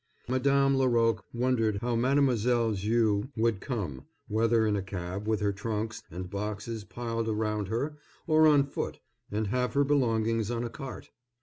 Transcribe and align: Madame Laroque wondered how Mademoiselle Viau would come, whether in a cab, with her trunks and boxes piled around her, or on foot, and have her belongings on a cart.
Madame 0.27 0.75
Laroque 0.79 1.25
wondered 1.31 1.77
how 1.81 1.95
Mademoiselle 1.95 2.71
Viau 2.71 3.29
would 3.37 3.61
come, 3.61 4.05
whether 4.27 4.65
in 4.65 4.75
a 4.75 4.81
cab, 4.81 5.27
with 5.27 5.41
her 5.41 5.51
trunks 5.53 6.01
and 6.09 6.27
boxes 6.31 6.83
piled 6.83 7.29
around 7.29 7.67
her, 7.67 7.97
or 8.25 8.47
on 8.47 8.63
foot, 8.63 8.97
and 9.31 9.45
have 9.49 9.75
her 9.75 9.83
belongings 9.83 10.49
on 10.49 10.63
a 10.63 10.71
cart. 10.71 11.11